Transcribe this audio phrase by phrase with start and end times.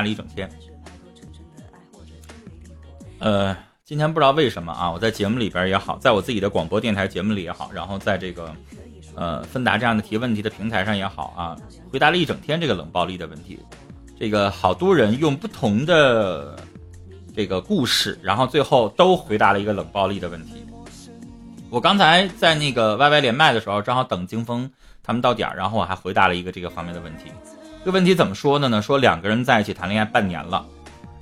[0.00, 0.48] 了一整天。
[3.18, 8.54] 呃，今天不知道为什么啊，我在节目里边也好，在我自己的广播电台节目里也好，然后在这个
[9.14, 11.56] 呃芬达这样的提问题的平台上也好啊，
[11.92, 13.58] 回答了一整天这个冷暴力的问题。
[14.18, 16.58] 这个好多人用不同的
[17.34, 20.64] 这个故事，然后最后都回答了一个冷暴力的问题。
[21.70, 24.70] 我刚才在那个 YY 连麦的时候，正好等金峰
[25.02, 27.30] 他们到点儿，然后我还回答了一个这个方面的问题。
[27.82, 28.82] 这个问题怎么说的呢？
[28.82, 30.66] 说两个人在一起谈恋爱半年了。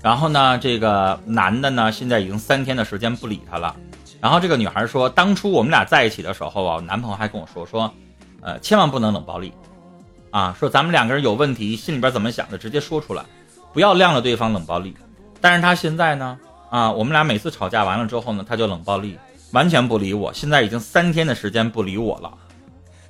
[0.02, 3.76] 然后呢，这个男的呢，现在已经三天的时间不理她了。
[4.20, 7.92] 然后这个女孩说，当初我们俩在一起的时候啊，男朋友还跟我说说，
[8.40, 9.52] 呃，千万不能冷暴力，
[10.32, 13.22] 啊，说咱们两个人有问题，心里边怎么想的，直接说出来，
[13.72, 14.92] 不要晾着对方冷暴力。
[15.40, 16.36] 但是他现在呢，
[16.70, 19.16] 啊，我们俩每次吵架完了之后呢，他就冷暴力，
[19.52, 20.32] 完全不理我。
[20.32, 22.34] 现在已经三天的时间不理我了，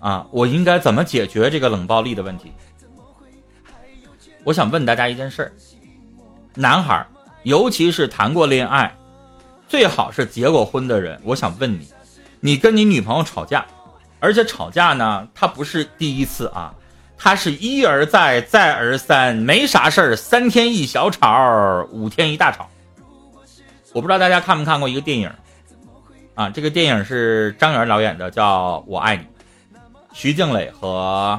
[0.00, 2.52] 啊，我应该怎么解决这个冷暴力的问题？
[4.48, 5.52] 我想问大家一件事儿。
[6.54, 7.06] 男孩，
[7.42, 8.96] 尤其是谈过恋爱，
[9.68, 11.20] 最好是结过婚的人。
[11.22, 11.86] 我想问你，
[12.40, 13.66] 你跟你女朋友吵架，
[14.20, 16.74] 而且吵架呢，他不是第一次啊，
[17.18, 22.66] 他是一而再，再而三，没啥事儿，三天一小吵，五天一大吵。
[23.92, 25.30] 我不知道大家看没看过一个电影，
[26.34, 29.24] 啊，这个电影是张元导演的，叫《我爱你》，
[30.14, 31.38] 徐静蕾和。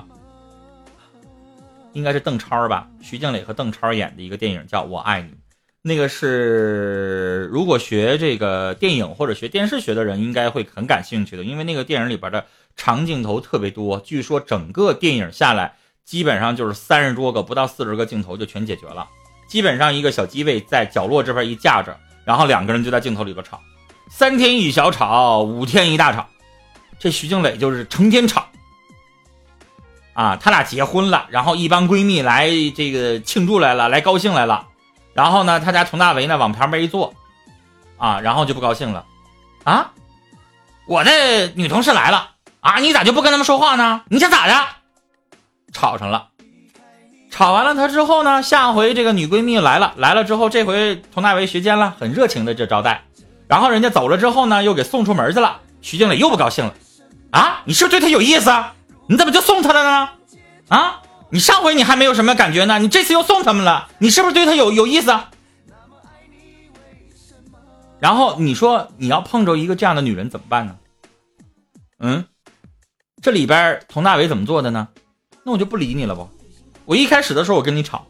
[1.99, 5.27] 应该是邓超吧，徐静蕾和邓超演的一个电影叫《我爱你》，
[5.81, 12.45] 那个是如果学这个电影或者学电视学的人应该会很感兴趣的，因为那个电影里边的
[12.77, 15.73] 长镜头特别多，据说整个电影下来
[16.05, 19.05] 基本上就是三十多个不到四十个镜头就全解决了，
[19.49, 23.59] 基本上一个小机位在角落这边一架着，然后两个人就在镜头里边吵，
[24.09, 26.25] 三天一小吵，五天一大吵，
[26.97, 28.47] 这徐静蕾就是成天吵。
[30.19, 34.65] 啊，他俩结婚了，然后一帮闺蜜来这个庆祝来了，来高兴来了。
[35.13, 37.13] 然后呢，他家佟大为呢往旁边一坐，
[37.97, 39.05] 啊，然后就不高兴了。
[39.63, 39.91] 啊，
[40.87, 44.01] 我的女同事来了啊，你咋就不跟他们说话呢？
[44.09, 44.53] 你想咋的？
[45.71, 46.27] 吵上了，
[47.31, 53.03] 吵完了他之后呢，下回这个女闺蜜来了，来了之后，这回佟大为学奸了，很热情的这招待。
[53.47, 55.61] 然后人家走了之后呢，又给送出门去了。
[55.81, 56.73] 徐经理又不高兴了。
[57.31, 58.49] 啊，你是不是对他有意思？
[58.49, 58.73] 啊
[59.09, 60.09] 你怎么就送他了呢？
[60.67, 65.17] 啊，你上回你还没有什么感觉呢，你这次又送他们了，你是不是对他有有意思？
[67.99, 70.75] 然后你说你要碰着一个这样的女人怎么办呢？
[71.99, 72.23] 嗯，
[73.19, 74.89] 这里边佟大为怎么做的呢？
[75.43, 76.29] 那我就不理你了不？
[76.85, 78.05] 我一开始的时候我跟你吵，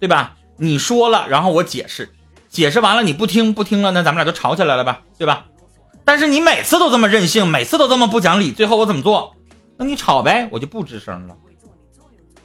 [0.00, 0.34] 对吧？
[0.56, 2.12] 你说了，然后我解释，
[2.48, 5.46] 解释完了你不听不听了，那咱们俩就吵起来了吧，对吧？
[6.04, 9.36] 但是你每次都这么任性，每次都这么不讲理，最后我怎么做？
[9.76, 11.36] 那你吵呗，我就不吱声了，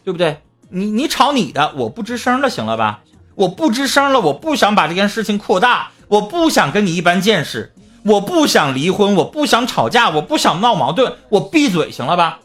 [0.03, 0.41] 对不对？
[0.69, 3.01] 你你吵你的，我不吱声了，行了吧？
[3.35, 7.73] 我不吱声了，我不想把这件事情扩大，我不想跟你一般见识，
[8.03, 12.39] 我不想离婚，我不想吵架，我不想闹矛盾，我闭嘴，行了吧？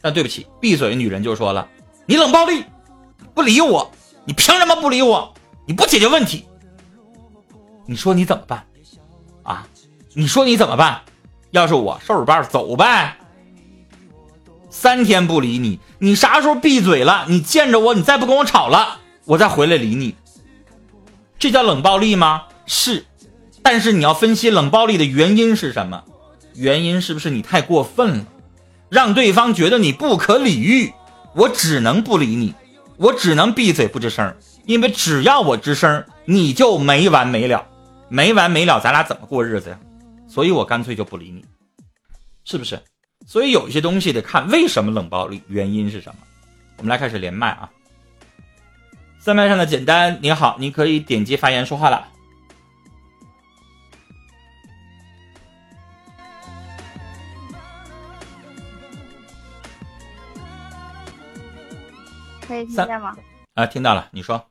[0.00, 1.68] 但对不起，闭嘴，女人就说了，
[2.06, 2.64] 你冷暴力，
[3.34, 3.90] 不理我，
[4.24, 5.32] 你凭什么不理我？
[5.66, 6.46] 你不解决问题，
[7.86, 8.66] 你说你怎么办？
[9.42, 9.66] 啊？
[10.14, 11.00] 你说你怎么办？
[11.50, 13.16] 要是我，收拾包走呗。
[14.74, 17.26] 三天不理你，你啥时候闭嘴了？
[17.28, 20.16] 你见着我，你再不跟我吵了，我再回来理你。
[21.38, 22.42] 这叫冷暴力吗？
[22.66, 23.06] 是，
[23.62, 26.02] 但是你要分析冷暴力的原因是什么？
[26.54, 28.26] 原因是不是你太过分了，
[28.88, 30.92] 让对方觉得你不可理喻？
[31.34, 32.52] 我只能不理你，
[32.96, 34.34] 我只能闭嘴不吱声，
[34.66, 37.64] 因为只要我吱声，你就没完没了，
[38.08, 39.78] 没完没了，咱俩怎么过日子呀？
[40.28, 41.44] 所以我干脆就不理你，
[42.44, 42.80] 是不是？
[43.26, 46.20] 所以有一些东西得看为什么冷暴力，原因是什么。
[46.76, 47.70] 我们来开始连麦啊。
[49.18, 52.08] 三麦上的简单，你好，你可以点击发言说话了。
[62.46, 63.16] 可以听见吗？
[63.54, 64.44] 啊，听到了，你说。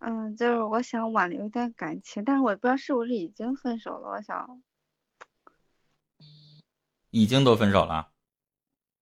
[0.00, 4.60] 嗯，就是我想挽留一段感情，但是我不知道是不是已经分手了，我想。
[7.14, 8.10] 已经都分手了，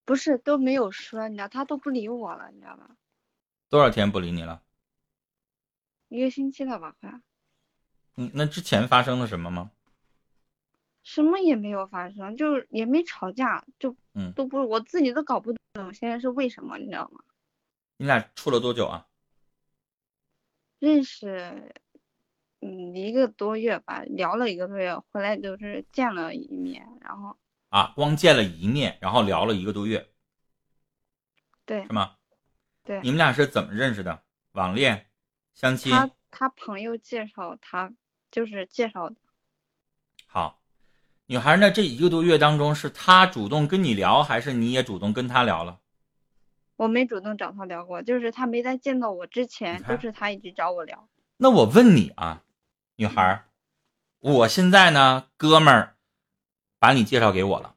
[0.05, 2.95] 不是都没有说，你知道他都不理我了，你知道吧？
[3.69, 4.61] 多少天不理你了？
[6.09, 7.21] 一个星期了吧，快。
[8.17, 9.71] 嗯，那之前发生了什么吗？
[11.01, 17.23] 什么也没有发生，就是也没吵架，就嗯，都不，我自己都搞不懂现在是为什么，你知道吗？
[17.97, 19.07] 你俩处了多久啊？
[20.77, 21.73] 认识，
[22.59, 27.35] 嗯，一个多月吧，聊了一个多月，回来就是见了一面，然后。
[27.73, 30.11] 啊，光见了一面，然后聊了一个多月，
[31.65, 32.17] 对，是吗？
[32.83, 34.21] 对，你们俩是怎么认识的？
[34.51, 35.07] 网恋、
[35.55, 35.91] 相亲。
[35.91, 37.91] 他他朋友介绍他，
[38.29, 39.15] 就是介绍的。
[40.27, 40.61] 好，
[41.25, 41.71] 女孩呢？
[41.71, 45.79] 这一个多月当中，是他主动跟你聊，还是你也主动跟他聊了？
[46.75, 51.09] 我没主动找他聊过，就是他没在见到我之前，就是他一直找我聊。
[51.37, 52.43] 那我问你啊，
[52.97, 53.45] 女孩，
[54.19, 55.92] 我现在呢，哥们儿
[56.83, 57.75] 把你介绍给我了，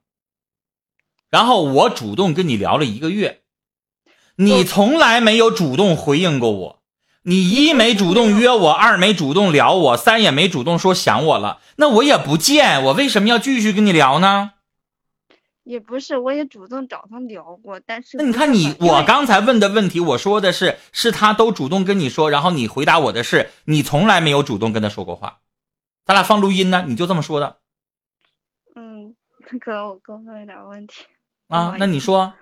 [1.31, 3.43] 然后我主动跟你聊了一个月，
[4.35, 6.83] 你从来没有主动回应过我，
[7.23, 14.55] 你一没主动约我，二没主动聊我，三也没主动说想我了，那我也不见，我为什么要继续跟你聊呢？
[15.63, 25.39] 也不是，我也主动找他聊过，但是那你看你，我刚才问的问题，我说的是是他都主动跟你说，然后你回答我的是你从来没有主动跟他说过话，
[26.05, 27.59] 咱俩放录音呢，你就这么说的。
[29.51, 31.05] 嗯，可能我沟通有点问题
[31.49, 31.77] 啊。
[31.79, 32.35] 那你说，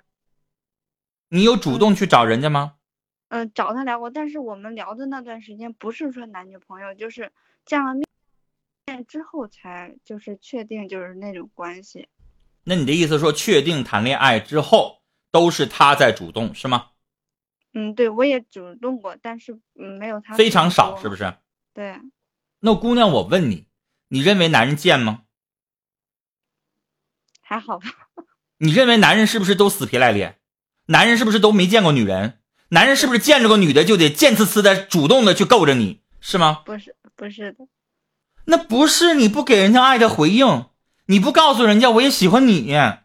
[1.29, 2.77] 你有主动去找人家吗？
[3.29, 7.33] 嗯，找他聊过，但是我们聊的那段时间不是说男女朋友，就是
[7.65, 8.07] 见了面
[8.87, 12.09] 面之后才就是确定就是那种关系。
[12.65, 16.91] 那你的意思说，确定谈恋爱之后都是他在主动，是吗？
[17.73, 21.35] 嗯，对，我也主动过，但是嗯，没有他非常少，是不是？
[21.73, 22.01] 对。
[22.61, 23.67] 那姑娘，我问你，
[24.09, 25.25] 你认为男人贱吗？
[27.45, 27.87] 还好吧。
[28.59, 30.39] 你认为男人是不是都死皮赖脸？
[30.87, 32.39] 男人是不是都没见过女人？
[32.71, 36.63] 男人是不是见着个女的就得贱呲呲的主动的去够着你，是吗？
[36.65, 37.67] 不是，不是的。
[38.47, 40.67] 那不是你不给人家爱的回应。
[41.07, 43.03] 你不告诉人家我也喜欢你，啊，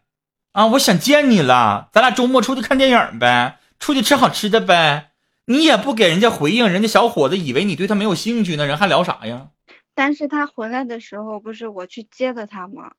[0.74, 5.12] 我想见你了，咱俩周末出去看电影呗，出去吃好吃的呗。
[5.46, 9.50] 你也不给人家回应，人家小伙子以为你对他没有兴趣呢，人还聊啥呀？
[9.94, 12.92] 但是他回来的时候不是我去接的他吗？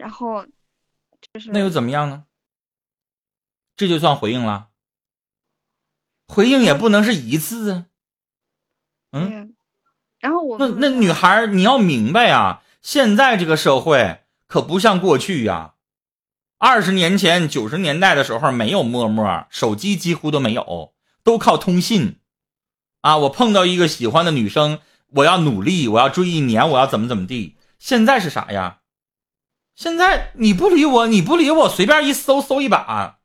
[0.00, 0.44] 然后
[1.32, 2.24] 就是那又怎么样呢？
[3.76, 4.68] 这就算回应了？
[6.26, 7.86] 回应也不能是一次啊，
[9.12, 9.54] 嗯。
[10.18, 12.62] 然后我那那女孩你要明白呀。
[12.82, 15.74] 现在这个社会可不像过去呀，
[16.56, 22.20] 二十年前、九十年代的时候没有陌陌，手机几乎都没有，都靠通信。
[23.02, 27.58] 啊，我碰到一个喜欢的女生，我要努力，我要追一年，我要怎么怎么地。
[27.78, 28.79] 现在是啥呀？
[29.80, 33.16] 现在你不理我，你不理我，随便一搜搜一把。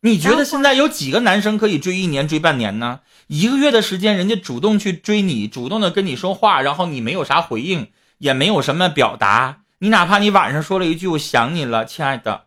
[0.00, 3.02] 你觉得现在有几个男生可以追一年、追半年呢？
[3.28, 9.60] 一个月的时间，人家主动去追你，主动的跟你说话，然后你没有啥回应，也没有什么表达。
[9.78, 12.46] 你哪怕你晚上说了一句“我想你了，亲爱的”，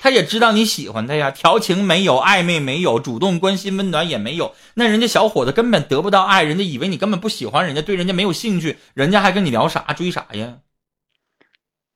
[0.00, 1.32] 他也知道你喜欢他呀。
[1.32, 4.54] 调情没有，暧昧没有，主动关心温暖也没有。
[4.74, 10.58] 那人家小伙子根本得不到爱，人家以为你根本不喜欢人家，对人家没有兴趣，人家还跟你聊啥追啥呀？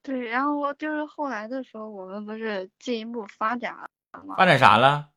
[0.07, 4.37] 对，然后就是后来的时候，我们不是进一步发展了吗？
[4.37, 5.09] 发展啥了？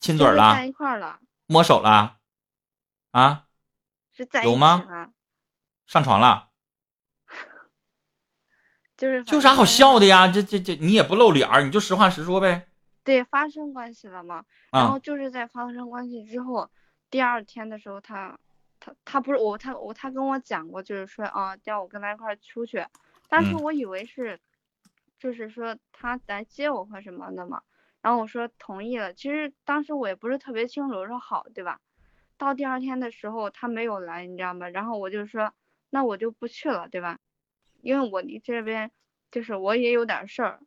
[0.00, 0.54] 亲嘴了？
[0.54, 1.20] 在一块了？
[1.44, 2.16] 摸手了，
[3.10, 3.44] 啊？
[4.10, 5.12] 是在有吗？
[5.86, 6.48] 上床了，
[8.96, 10.26] 就是就啥好笑的呀？
[10.26, 12.66] 这这这，你也不露脸儿，你就实话实说呗。
[13.04, 14.42] 对，发生关系了嘛？
[14.72, 16.70] 然后就是在发生关系之后，
[17.10, 18.38] 第二天的时候，他
[18.80, 22.86] 他他不是我，他我他跟我讲过，就是说啊，叫我跟他一块出去。
[23.28, 24.40] 当时我以为是，
[25.18, 27.62] 就是说他来接我或什么的嘛。
[28.00, 31.80] 然后我说同意了，其实当时我也不是特别清楚，我说好，对吧？
[32.38, 34.68] 到第二天的时候他没有来，你知道吗？
[34.68, 35.52] 然后我就说
[35.90, 37.18] 那我就不去了，对吧？
[37.82, 38.90] 因为我离这边
[39.30, 40.60] 就是我也有点事儿，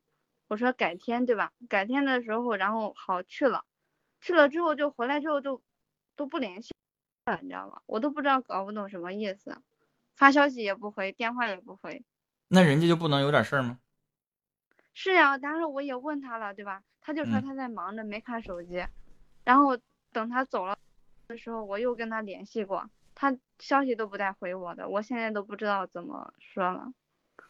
[0.49, 1.51] 我说改天，对吧？
[1.69, 3.63] 改天的时候，然后好去了，
[4.19, 5.63] 去了之后就回来之后就
[6.17, 6.73] 都不联系
[7.25, 7.81] 了，你知道吗？
[7.85, 9.61] 我都不知道搞不懂什么意思，
[10.15, 12.03] 发消息也不回，电话也不回。
[12.53, 13.79] 那人家就不能有点事儿吗？
[14.93, 16.83] 是呀，当时我也问他了，对吧？
[16.99, 18.85] 他就说他在忙着，没看手机。
[19.45, 19.77] 然后
[20.11, 20.77] 等他走了
[21.29, 24.89] 的时候，我又跟他联系过，他消息都不带回我的。
[24.89, 26.91] 我现在都不知道怎么说了。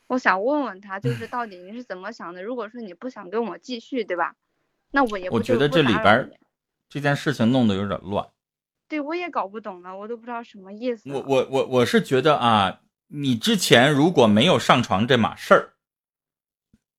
[0.06, 2.44] 我想问问他，就是到底你是怎么想的？
[2.44, 4.36] 如果说你不想跟我继续，对吧？
[4.92, 6.30] 那我也我觉得这里边
[6.88, 8.30] 这件事情弄得有点乱。
[8.88, 11.10] 对，我也搞不懂了，我都不知道什么意思。
[11.12, 12.81] 我我我我是觉得啊，
[13.14, 15.74] 你之前如果没有上床这码事儿，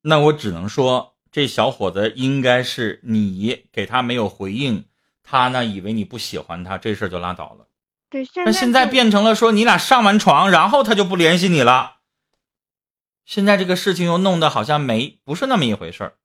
[0.03, 1.11] 那我只能说。
[1.35, 4.85] 这小伙子应该是你给他没有回应，
[5.23, 7.69] 他呢以为你不喜欢他，这事儿就拉倒了。
[8.11, 12.01] 对，那现在变成了说你俩上完床，然后他就不联系你了。
[13.25, 16.19] 现在这个事情又弄得好像没不是那么一回事儿，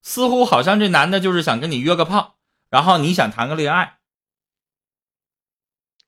[0.00, 2.36] 似乎好像这男的就是想跟你约个炮，
[2.70, 3.98] 然后你想谈个恋爱。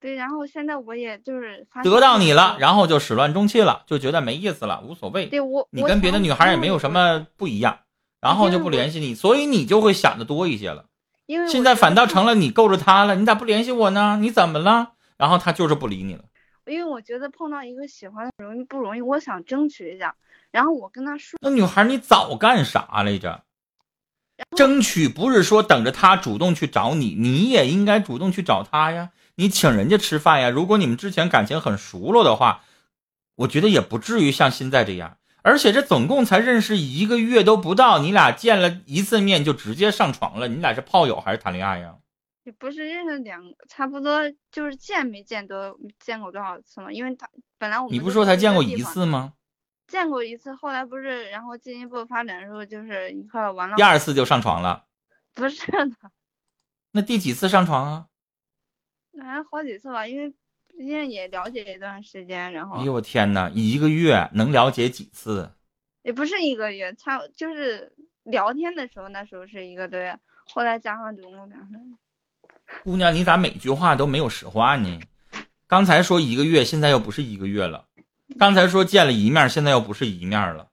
[0.04, 5.24] 对，然后现在我也就是得到你了，然后就始乱终弃了，就觉得没意思了，无所谓。
[5.24, 7.78] 对我，你跟别的女孩也没有什么不一样。
[8.20, 10.84] 然后就不联系你，所以你就会想的多一些了。
[11.24, 14.18] 因为现在反倒成了你够着他了，你咋不联系我呢？
[14.20, 14.92] 你怎么了？
[15.16, 16.24] 然后他就是不理你了。
[16.66, 20.14] 因为我觉得碰到一个喜欢的容易不容易，我想争取一下。
[20.50, 23.42] 然后我跟他说，那女孩你早干啥来着？
[24.54, 29.08] 争取不是说等着他主动去找你，你也应该主动去找他呀。
[29.36, 30.50] 你请人家吃饭呀。
[30.50, 32.62] 如果你们之前感情很熟络的话，
[33.36, 35.18] 我觉得也不至于像现在这样。
[35.42, 41.96] 而且这总共才认识一个月都不到，你俩见了一次面就直接上床了，你俩是炮友还是谈恋爱呀？
[42.44, 46.92] 也不是认识两，差不多就是见没见都见过多少次嘛？
[46.92, 49.34] 因为他本来我们你不说才见过一次吗？
[49.86, 53.76] 见过一次，后来不是，然后进一步发展的时候就是一块完了。
[53.76, 54.84] 第二次就上床了？
[55.34, 55.90] 不是的。
[56.92, 58.06] 那第几次上床啊？
[59.22, 60.32] 还好几次吧，因为。
[60.76, 62.78] 毕竟也了解一段时间，然后。
[62.78, 63.48] 哎呦我天哪！
[63.54, 65.48] 一个月能了解几次？
[66.02, 67.92] 也不是一个月，差就是
[68.24, 71.96] 聊天的时候，那时候是一个多月，后来加上总共两人。
[72.82, 74.98] 姑娘，你咋每句话都没有实话呢？
[75.68, 77.86] 刚才说一个月，现在又不是一个月了；
[78.36, 80.70] 刚才说见了一面，现在又不是一面了。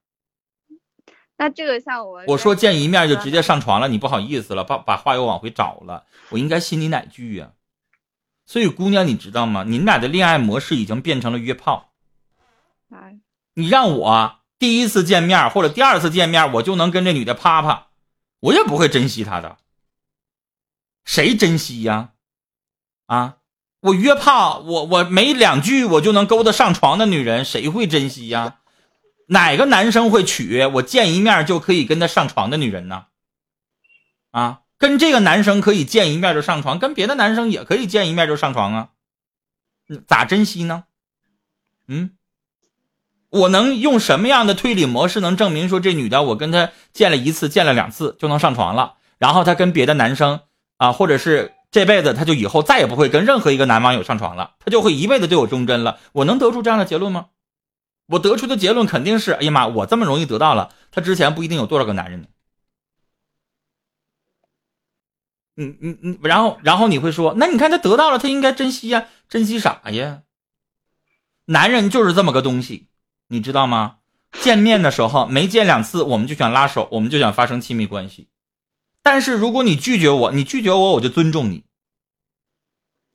[1.37, 7.51] 那这个像我，我说见一面就直接上床了，你不好意思了，把把话又往回找了，我应该信你哪句呀？
[8.45, 9.63] 所以，姑娘，你知道吗？
[9.65, 11.93] 你们俩的恋爱模式已经变成了约炮。
[13.53, 17.87] 你让我第一次见面或者第二次见面，我就能跟这女的啪啪，
[18.39, 19.57] 我也不会珍惜她的。
[21.05, 22.11] 谁珍惜呀？
[23.07, 23.37] 啊，
[23.81, 28.59] 我约炮，我我没两句我就能勾搭上床的女人，谁会珍惜呀？
[29.27, 33.05] 哪个男生会娶我见一面就可以跟她上床的女人呢？
[34.31, 34.61] 啊？
[34.81, 38.89] 跟这个男生可以见一面就上床，跟别的男生也可以见一面就上床啊，
[40.07, 40.85] 咋珍惜呢？
[41.87, 42.13] 嗯，
[43.29, 48.95] 我能用什么样的推理模式能证明说这女的我跟她见了一次、见了两次就能上床了？
[49.19, 50.39] 然后她跟别的男生
[50.77, 55.99] 啊，或者是这辈子她就以后再也不会跟任何一个男网友上床了，她就会一辈子对我忠贞了？
[56.13, 57.27] 我能得出这样的结论吗？
[58.07, 62.27] 我得出的结论肯定是：哎呀妈，我这么容易得到了，她之前不一定有多少个男人呢。
[65.57, 70.21] 嗯嗯嗯，然后然后你会说，那你看他得到了，他应该珍惜呀，珍惜啥呀？
[71.45, 72.87] 男人就是这么个东西，
[73.27, 73.97] 你知道吗？
[74.39, 78.29] 见面的时候没见两次，我们就想拉手，我们就想发生亲密关系。
[79.03, 81.65] 但是如果你拒绝我，你拒绝我，我就尊重你。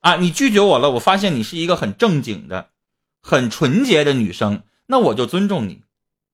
[0.01, 2.69] 啊，你拒绝我了，我发现你是一个很正经的、
[3.23, 5.83] 很纯洁的女生，那我就尊重你。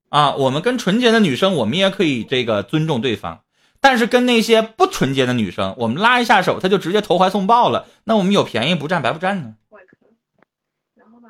[0.09, 3.43] 啊，我们跟纯洁的女生，我们也可以这个尊重对方。
[3.83, 7.85] 但是跟那些不纯洁的女生，我们拉一下手，她就直接投怀送抱了。
[8.05, 9.55] 那我们有便宜不占白不占呢？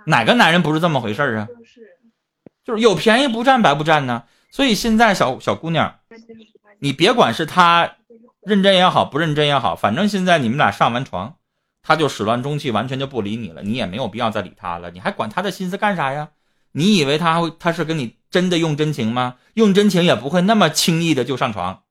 [0.05, 1.47] 哪个男人不是这么回事啊？
[2.63, 4.25] 就是有便宜不占白不占呢。
[4.51, 5.95] 所以现在小小姑娘，
[6.77, 7.95] 你别管是他
[8.43, 11.37] 认真也好，不认真也好，反正现在你们俩上完床，
[11.81, 13.63] 他就始乱终弃，完全就不理你了。
[13.63, 14.91] 你也没有必要再理他了。
[14.91, 16.29] 你还管他的心思干啥呀？
[16.73, 19.37] 你以为他会他是跟你真的用真情吗？
[19.55, 21.81] 用真情也不会那么轻易的就上床。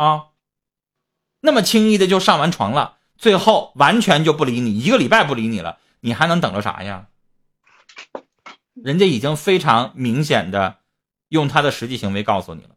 [0.00, 0.28] 啊，
[1.40, 7.08] 那么轻易的就上完床了，最后完全就不理你，一个礼拜不理你了，你还能等着啥呀？
[8.72, 10.78] 人家已经非常明显的
[11.28, 12.70] 用他的实际行为告诉你了，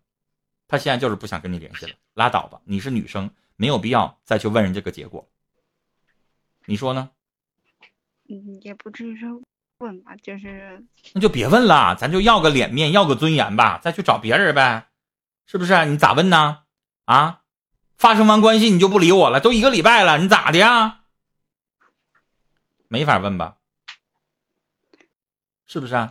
[0.68, 5.30] 他现在就是不想跟你联系了，拉倒吧，你是女生，没有必要再去问人这个结果，
[6.66, 7.10] 你说呢？
[8.28, 9.42] 嗯，也不至于说
[9.78, 14.90] 问吧，就是那就别问了，咱就要个脸面，要个尊严吧，再去找别人呗，
[15.46, 15.86] 是不是？
[15.86, 16.63] 你咋问呢？
[17.06, 17.42] 啊，
[17.98, 21.02] 发生完关系你就不理我了，都一个礼拜了，你咋的呀？
[22.88, 23.58] 没法问吧？
[25.66, 26.10] 是不是啊？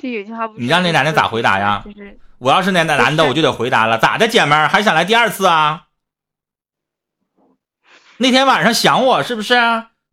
[0.57, 1.85] 你让那男的咋回答呀？
[2.39, 5.89] 我要是那那男的，我就得回答了，咋的，姐们儿还想来第二次啊？
[8.17, 9.55] 那天晚上想我是不是？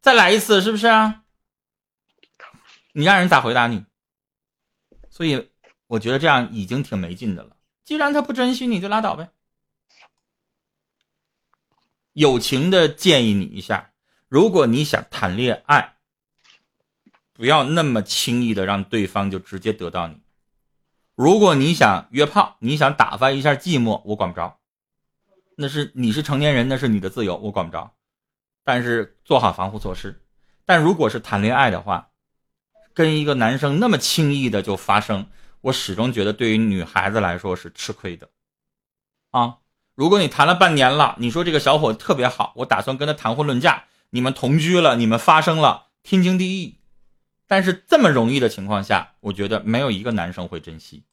[0.02, 0.88] 再来一次是不是？
[2.94, 3.86] 你让人咋回答你？
[5.10, 5.52] 所以
[5.88, 7.58] 我觉得这样已经挺没劲的了。
[7.84, 9.30] 既然他不珍惜你，就拉倒呗。
[12.20, 13.92] 友情的建议你一下，
[14.28, 15.94] 如果你想谈恋爱，
[17.32, 20.18] 不要那么轻易的让对方就直接得到你。
[21.16, 24.60] 如果你想约炮，你想打发一下寂寞，我管不着，
[25.56, 27.96] 那是你是成年人，那是你的自由，我管不着。
[28.66, 30.22] 但是做好防护措施。
[30.66, 32.10] 但如果是谈恋爱的话，
[32.94, 35.30] 跟一个男生那么轻易的就发生，
[35.62, 38.30] 我始终觉得对于女孩子来说是吃亏的，
[39.32, 39.60] 啊。
[40.00, 46.78] 如果你谈了半年了，你说这个小伙特别好，我打算跟他谈婚论嫁，你们同居了，你们发生了天经地义。
[47.48, 51.04] 但是这么容易的情况下，我觉得没有一个男生会珍惜。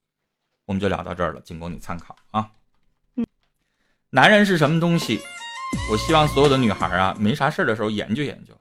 [0.67, 2.51] 我们就聊到这儿了，仅供你参考啊。
[4.11, 5.21] 男人是什么东西？
[5.91, 8.55] 我希望所有的女孩啊，没啥事的时候研究研究，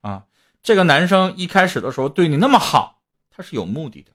[0.00, 0.24] 啊，
[0.64, 4.10] 这个男生一开始的时候对你那么好，他是有目的的。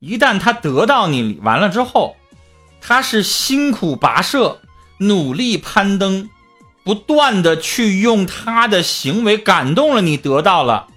[0.00, 2.16] 一旦他得到你完了之后，
[2.84, 4.60] 他是辛苦跋涉、
[4.98, 6.28] 努力攀登，
[6.82, 10.88] 不断的去用他的行为感动了你，得到了，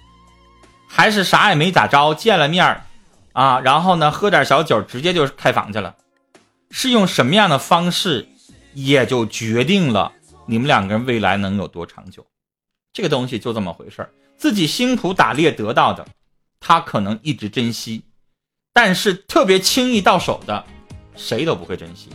[0.89, 2.81] 还是啥也没咋着，见了面
[3.33, 5.95] 啊，然后呢，喝点小酒，直接就开房去了，
[6.71, 8.27] 是用什么样的方式？
[8.73, 10.11] 也就决定了
[10.47, 12.25] 你们两个人未来能有多长久，
[12.91, 14.09] 这个东西就这么回事。
[14.37, 16.05] 自己辛苦打猎得到的，
[16.59, 18.03] 他可能一直珍惜，
[18.73, 20.65] 但是特别轻易到手的，
[21.15, 22.09] 谁都不会珍惜。